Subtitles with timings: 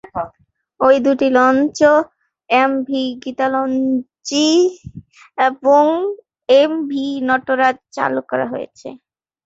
[0.79, 1.79] ওই দু’টি launch
[2.49, 4.47] ‘M V Gitanjali’
[5.47, 5.83] এবং
[6.49, 8.87] ‘এম ভি নটরাজ’ চালু করা হয়েছে।